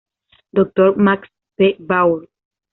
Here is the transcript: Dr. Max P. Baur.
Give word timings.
Dr. 0.55 0.95
Max 0.95 1.29
P. 1.59 1.75
Baur. 1.79 2.25